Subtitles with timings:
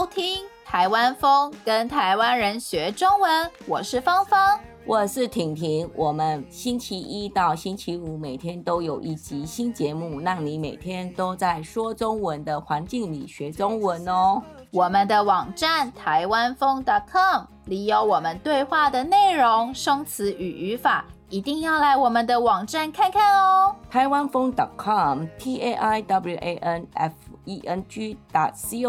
[0.00, 3.50] 收听《台湾风》，跟台湾人学中文。
[3.66, 5.90] 我是芳芳，我是婷婷。
[5.94, 14.42] 我们星期一到星期五每天都有一集新节目，让你每天都在说中文的环境里学中文哦。
[14.70, 23.76] 我们的网站台湾风 .com 里有我们对话的内容、生词与语法，一定要来我们的网站看看哦。
[23.90, 27.12] 台湾风 .com T A I W A N F
[27.44, 28.16] E N G
[28.54, 28.86] C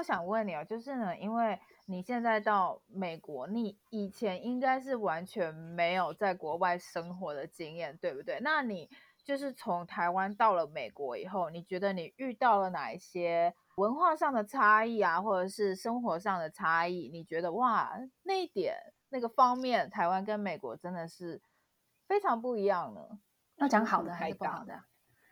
[0.00, 8.40] 我想问你哦，就是呢，因为你现在到美国，你以前应该是完全没有在国外生活的经验，对不对？
[8.40, 8.88] 那你
[9.22, 17.10] 就是从台湾到了美国以后，你觉得你遇到了哪一些文化上的差异啊，或者是生活上的差异？
[17.12, 17.92] 你觉得哇，
[18.22, 18.74] 那一点
[19.10, 21.42] 那个方面，台湾跟美国真的是
[22.08, 23.02] 非常不一样呢？
[23.56, 24.80] 要讲好的还是不好的？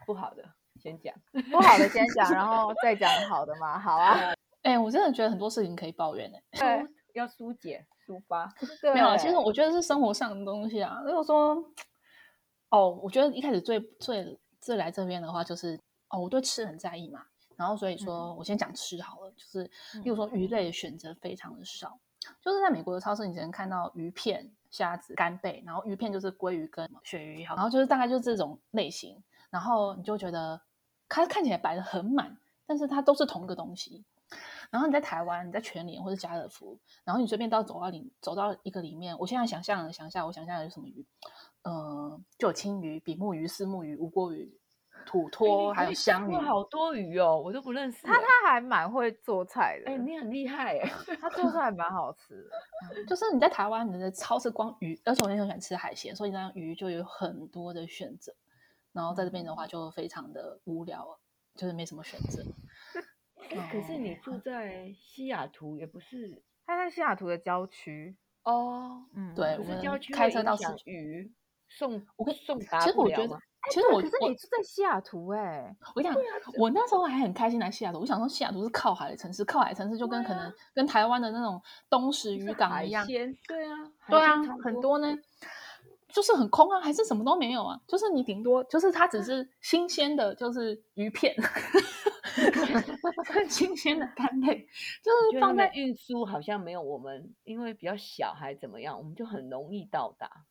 [0.05, 0.44] 不好的
[0.78, 1.14] 先讲，
[1.50, 3.78] 不好的先讲，然后再讲好的嘛。
[3.78, 4.34] 好啊。
[4.62, 6.59] 哎、欸，我真的觉得很多事情可以抱怨呢、欸。
[6.61, 8.53] 对， 要疏解抒发。
[8.95, 11.01] 没有，其实我觉得是生活上的东西啊。
[11.05, 11.62] 如果说。
[12.70, 17.25] 哦，我觉得一开始最最最来这边的话，就是哦，我对吃很在意嘛，
[17.56, 19.64] 然后所以说我先讲吃好了，就是
[20.05, 21.98] 比如说鱼类选择非常的少，
[22.42, 29.17] 就是在美国的超市，你只能看到鱼片、虾子、干贝，然后鱼片就是鲑鱼跟鳕鱼，然后就是大概就是这种类型，
[29.48, 30.61] 然后你就觉得
[31.09, 32.36] 它看起来摆的很满，
[32.67, 34.05] 但是它都是同一个东西。
[34.70, 41.06] 然后你在台湾，你在全联或者家乐福，然后你随便到走到里走到一个里面，我现在想象想一下，我想象有什么鱼。
[41.62, 44.58] 呃，就有青鱼、比目鱼、丝目鱼、无锅鱼、
[45.04, 48.06] 土托，还有香鱼，好多鱼哦，我都不认识。
[48.06, 50.90] 他他还蛮会做菜的，哎，你很厉害哎，
[51.20, 53.04] 他做菜还蛮好吃的。
[53.08, 58.34] 就是你在台湾，你的超市光鱼，而且我也很喜欢吃海鲜，所以那鱼就有很多的选择。
[58.92, 61.18] 然后在这边的话，就非常的无聊，
[61.55, 62.42] 就是没什么选择。
[63.70, 66.42] 可是你住在西雅图，也不是？
[66.67, 71.33] 他在西雅图的郊区哦，嗯，对，我们郊区开车到是鱼。
[71.70, 73.39] 送我跟送达，其实我觉得，
[73.70, 76.25] 其实我可是你住在西雅图哎、欸，我跟你讲，
[76.57, 78.01] 我那时候还很开心来西雅图。
[78.01, 81.61] 我想说西雅图是靠海的城市，靠海城市就跟可能跟台湾的那种
[81.91, 85.15] 东石渔港一样，对啊，对啊，很多呢，
[86.09, 91.36] 就是很空啊，还是什么都没有啊，就是你顶多就是它只是新鲜的，就是鱼片，
[93.48, 94.66] 新鲜的干贝，
[95.02, 100.44] 就是放在运输好像没有我们，因为比较小还怎么样，我们就很容易到达。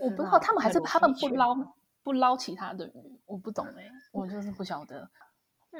[0.00, 1.54] 我不知道他们还是他们不捞
[2.02, 5.10] 不捞其他的鱼，我不懂哎、欸，我就是不晓得。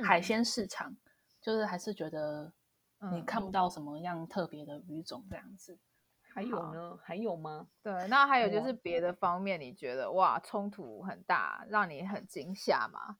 [0.03, 0.95] 海鲜市场
[1.41, 2.53] 就是还是觉得
[3.11, 5.73] 你看不到什么样特别的鱼种这样子。
[5.73, 5.79] 嗯、
[6.35, 6.99] 还有呢？
[7.03, 7.69] 还有吗？
[7.83, 13.17] 对，那还有就是别的方面，你觉得哇冲突很大，让你很惊吓吗？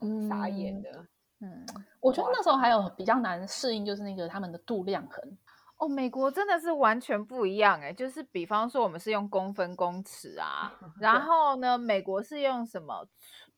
[0.00, 1.06] 嗯，傻眼的。
[1.40, 1.66] 嗯，
[2.00, 5.38] 我觉得那时候还有比较难适应，就是那个他们的度量衡。
[5.76, 13.06] 哦，美国真的是完全不一样哎，就是比方说我们是用公分公尺啊， 然后呢，美国是用什么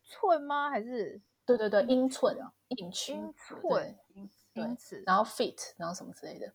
[0.03, 0.71] 寸吗？
[0.71, 2.91] 还是对对对，英寸啊，英英
[3.37, 3.97] 寸，
[4.55, 6.51] 英尺，然后 feet，然后什么之类的，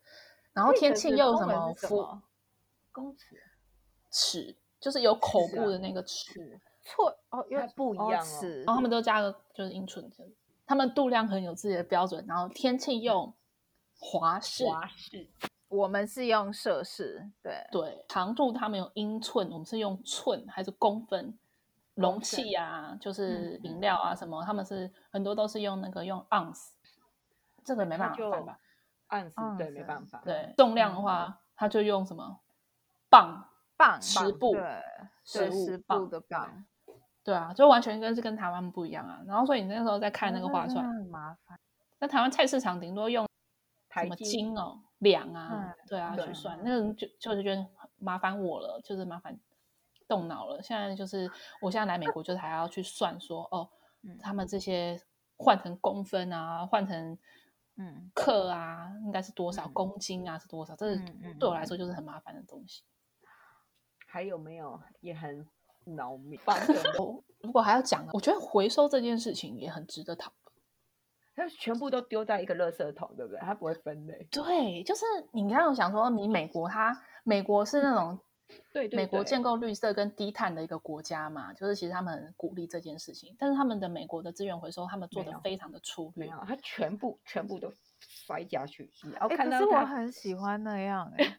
[0.52, 2.20] 然后天气又什么夫
[2.92, 3.40] 公尺
[4.10, 10.10] 尺，就是有口部的那个尺寸哦，因为不一样哦，然后他们都加个就是英寸，
[10.66, 13.34] 他们度量很有自己的标准，然后天气用
[14.00, 15.30] 华氏，华氏。
[15.68, 21.38] 我们是用摄氏，对对，长度他们用英寸，我们是用寸还是公分？
[21.96, 26.74] 容器啊，就是饮料啊什么，嗯、他们是很多都是用那个用盎司，
[27.66, 28.60] 这个没办法吧？
[29.10, 30.22] 盎司对，没办法。
[30.24, 32.40] 对，重量的话，他就用什么
[33.10, 36.66] 磅磅十步，对，十步的磅。
[37.24, 39.22] 对啊，就完全跟是跟台湾不一样啊。
[39.26, 41.60] 然后所以你那时候在看那个划算，很麻烦。
[42.00, 43.28] 那台湾菜市场顶多用
[43.94, 44.82] 什么斤哦。
[45.00, 47.68] 两啊，嗯、对啊，去算那个就就是觉得
[47.98, 49.36] 麻烦我了，就是麻烦
[50.08, 50.62] 动脑了。
[50.62, 51.28] 现在就是
[51.60, 53.68] 我现在来美国，就是还要去算说哦，
[54.20, 55.02] 他们这些
[55.38, 57.18] 换成公分啊，换成
[57.78, 60.76] 嗯克啊，应该是多少、嗯、公斤啊，是多少？
[60.76, 61.00] 这是
[61.40, 62.84] 对我来说就是很麻烦的东西。
[64.06, 65.48] 还有没有也很
[67.42, 70.42] 如果还要讲，我觉得回收这件事情也很值得讨论。
[71.34, 73.40] 它全部都丢在一个垃圾桶，对不对？
[73.40, 74.28] 它不会分类。
[74.30, 78.20] 对，就是你刚刚想说，你美国它美国是那种
[78.92, 88.92] 美国建构绿色跟低碳的一个国家嘛，就是其实他们鼓励这件事情，但是他们的美国的资源回收，他们做的非常的粗略，它全部全部都摔下去。
[89.18, 91.38] 哎、欸，可是我很喜欢那样哎、欸，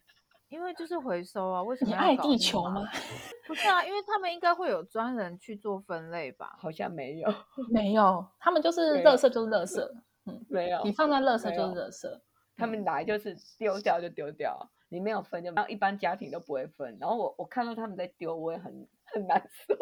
[0.52, 2.86] 因为就是回收啊，为什么你爱地球吗？
[3.48, 6.54] 不是啊，因为他们应该会有专人去做分类吧？
[6.58, 7.34] 好像没有，
[7.72, 9.82] 没有，他们就是垃圾就是垃圾，
[10.26, 12.20] 嗯，没有，你放在垃圾就是垃圾，
[12.54, 19.74] 他们来就是丢掉就丢掉，你没有分就，然后一般家庭都不会分，然后我我看到他们在丢，我也很很难受，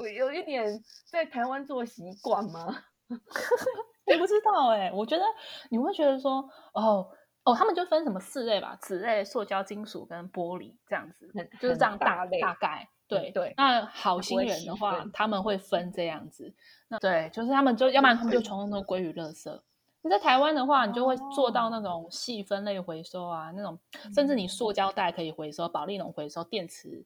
[0.00, 2.66] 我有一点在台湾做习惯吗？
[3.08, 5.22] 我不知道哎、欸，我觉得
[5.70, 6.44] 你会觉得说
[6.74, 7.08] 哦。
[7.50, 11.28] 哦，他们就分什么四类吧，纸类、塑胶、金属跟玻璃这样子，
[11.60, 12.88] 就是这样大类大概。
[13.08, 13.52] 对对。
[13.56, 16.54] 那好心人的话，他们会分这样子。
[16.86, 19.60] 那对，就是他们就要不然他们就从那个归于垃圾。
[20.02, 23.78] 你在台湾的话，你就会做到那种细分类回收啊，那种
[24.14, 27.04] 甚至你塑胶袋可以回收，保丽龙回收，电池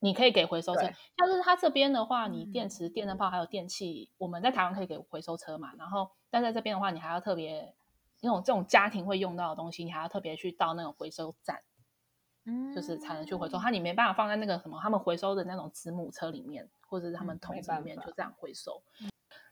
[0.00, 0.80] 你可以给回收车。
[0.80, 5.72] 像是他这边的话，你电池、电灯泡还有电器，我们在台湾可以给回收车嘛。
[5.78, 7.74] 然后，但在这边的话，你还要特别。
[8.24, 11.62] 那种这种家庭会用到的东西，你还要特别去到那种回收站，
[12.46, 13.58] 嗯，就是才能去回收。
[13.58, 18.82] 它你没办法放在那个什么他们回收的那种子母车里面，或者是他们桶子里面就这样回收。
[19.02, 19.10] 嗯、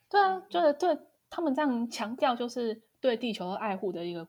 [0.08, 0.98] 对啊，就是对
[1.28, 4.26] 他们这样强调，就是对地球的爱护的一个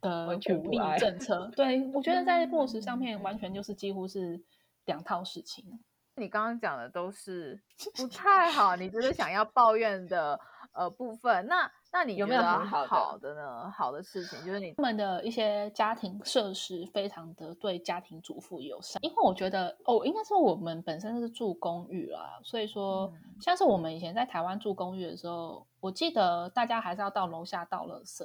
[0.00, 1.50] 的鼓励政策。
[1.56, 4.40] 对，我觉得在落实上面完全就是几乎是
[4.84, 5.80] 两套事情。
[6.16, 7.60] 你刚刚讲的都是
[7.96, 10.38] 不太好，你就是想要抱怨的
[10.72, 11.46] 呃部分。
[11.46, 13.70] 那那你有没有好的呢？
[13.70, 28.24] 好的事情就是你他们的一些家庭设施非常的对家庭主妇友善，因为我觉得哦，应该说我们本身是住公寓啦，所以说像是我们以前在台湾住公寓的时候，我记得大家还是要到楼下倒垃圾，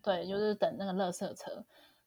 [0.00, 1.64] 对，就是等那个垃圾车。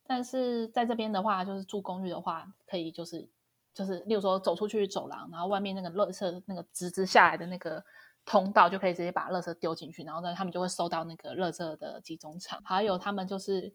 [0.07, 3.29] 但是在这边的话，就是住公寓的话，可以就是
[3.73, 7.83] 就是，例如说走出去走廊，然后外面那个垃圾那个直直下来的那个。
[8.25, 12.61] 通道就可以直接把垃圾丢进去，然后呢，他们就会收到那个垃圾的集中场。
[12.63, 13.73] 还有他们就是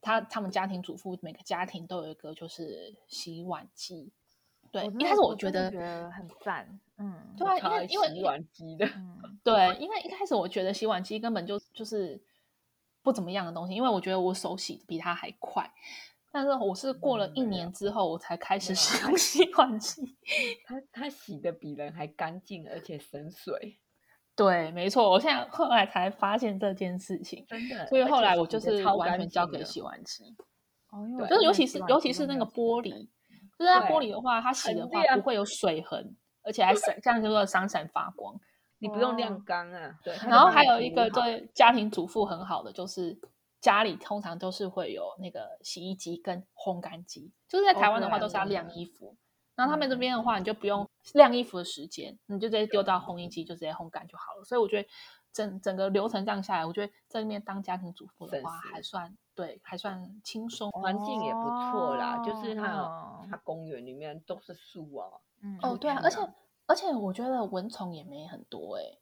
[0.00, 4.12] 他他们家庭主妇每个家庭都有一个就是洗碗机。
[4.72, 8.86] 对，一开始我觉得，觉得很赞，嗯，对啊，因为因为洗碗机的，
[9.42, 12.20] 对，因为一开始我觉得洗碗机根本就就是
[13.00, 15.72] 不怎么样的东西，因为我觉得我手洗比它还快。
[16.32, 20.16] 但是我是过了一年之后，我才开始使用 洗碗机。
[20.66, 23.78] 它它洗的比人还干净，而且省水。
[24.36, 30.36] 对，没错，我现在后来才发现这件事情，真的，所以后来我就是完全交给洗碗机。
[30.90, 33.08] 哦，对，就是尤其是尤其是那个玻璃，
[33.58, 38.38] 就是它玻璃的话，它洗的话不会有水痕，而且还闪， 这样就说闪闪发光，
[38.78, 39.98] 你不用晾干啊。
[40.04, 43.18] 对，然后还有一个对家庭主妇很好的，就是
[43.60, 49.16] 家里通常都是会有那个洗衣机跟烘干机，就是在台湾的话都是要晾衣服。
[49.56, 54.44] 然后他们这边的话，你就不用晾衣服的时间，你就直接丢到烘衣机，就直接烘干就好了。
[54.44, 54.88] 所以我觉得
[55.32, 62.18] 整整个流程这样下来，我觉得在那边当家庭主妇的话，还算对，还算轻松，环境也不错啦。
[62.18, 65.08] 就是它它公园里面都是树啊，
[65.42, 66.18] 嗯，哦对啊，而且
[66.66, 68.98] 而且我觉得蚊虫也没很多诶，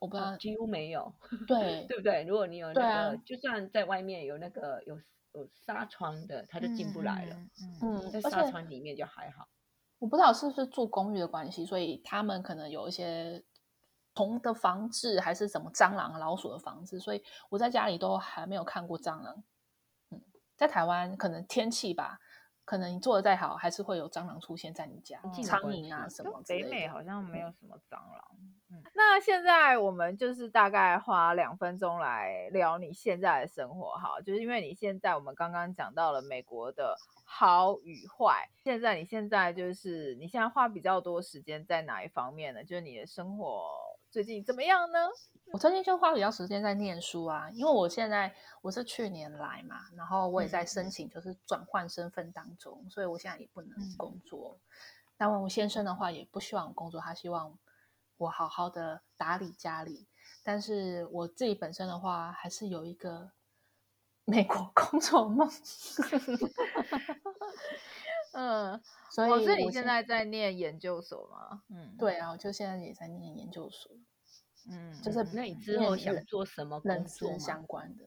[0.00, 1.12] 我不知道几乎没有，
[1.48, 2.22] 对 对不对？
[2.24, 5.00] 如果你有那个，就算在外面有那个有
[5.32, 7.36] 有纱窗的，它就进不来了。
[7.82, 9.48] 嗯，在纱窗里面就还好。
[9.98, 13.42] 我不知道是不是住公寓的关系，所以他们可能有一些
[14.14, 19.42] 虫的防治，还是什么蟑螂、老鼠的防治，所以我在家里都还没有看过蟑螂。
[20.10, 20.20] 嗯，
[20.56, 22.18] 在台湾可能天气吧，
[22.64, 26.42] 可能你做的再好，还是会有蟑螂出现在你家，苍蝇啊什么。
[26.46, 28.24] 北美好像没有什么蟑螂。
[28.38, 28.55] 嗯，
[28.94, 36.96] 那现在我们就是大概花两分钟来聊你现在的生活，哈，就是因为你现在我们刚刚讲到了美国的。
[37.28, 42.62] 好与坏，现在你现在就是你现在花比较多时间在哪一方面呢？
[42.62, 43.66] 就是你的生活
[44.12, 44.98] 最近怎么样呢？
[45.46, 48.32] 我最近就花比较时间在念书啊，因为我现在
[48.62, 54.56] 我是去年来嘛，然后我也在申请就是转换身份当中，嗯、所以我现在也不能工作。
[55.18, 57.58] 那、嗯、我先生的话也不希望工作，他希望
[58.16, 60.08] 我好好的打理家里。
[60.42, 63.32] 但是我自己本身的话，还是有一个。
[64.28, 65.46] 美国工作梦，
[68.34, 71.62] 嗯，所以我是你现在在念研究所吗？
[71.68, 73.92] 嗯，对啊，我就现在也在念研究所，
[74.68, 78.04] 嗯，就是那你之后想做什么人资相关的？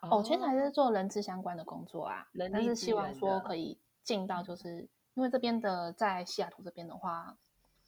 [0.00, 7.38] 哦，我现在还是做人资相关的工作啊，但是希望说可以进到，就是因为这边的在西雅图这边的话，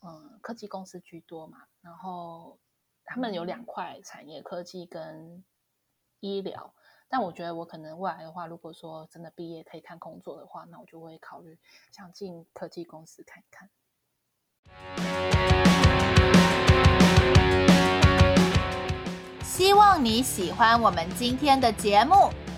[0.06, 2.58] 嗯，科技公司居多嘛，然后
[3.06, 5.42] 他们有两块产业，科技跟
[6.20, 6.74] 医疗。
[7.08, 11.58] 但我觉得我可能未来的话，如果说真的毕业可以看工作的话，那我就会考虑
[11.90, 13.70] 想进科技公司看一看。
[19.42, 22.28] 希望你喜欢我们今天的节目。